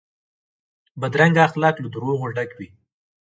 [0.99, 2.67] بدرنګه اخلاق له دروغو ډک وي